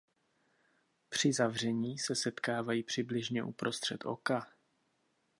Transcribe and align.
Při 1.09 1.33
zavření 1.33 1.97
se 1.99 2.15
setkávají 2.15 2.83
přibližně 2.83 3.43
uprostřed 3.43 4.05
oka. 4.05 4.47